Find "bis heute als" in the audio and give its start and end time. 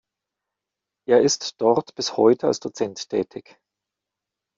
1.93-2.59